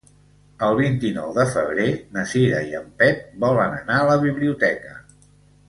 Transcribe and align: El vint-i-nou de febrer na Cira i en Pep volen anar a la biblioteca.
El 0.67 0.77
vint-i-nou 0.79 1.33
de 1.35 1.45
febrer 1.57 1.85
na 2.17 2.25
Cira 2.33 2.63
i 2.71 2.73
en 2.81 2.89
Pep 3.03 3.21
volen 3.47 3.77
anar 3.81 3.99
a 4.01 4.09
la 4.13 4.17
biblioteca. 4.27 4.99